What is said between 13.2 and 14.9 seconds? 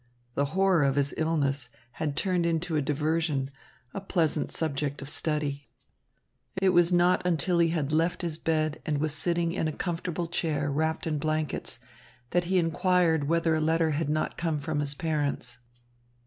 whether a letter had not come from